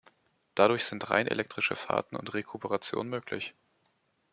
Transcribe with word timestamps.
Dadurch 0.55 0.85
sind 0.85 1.11
rein 1.11 1.27
elektrische 1.27 1.75
Fahrten 1.75 2.15
und 2.15 2.33
Rekuperation 2.33 3.07
möglich. 3.07 3.53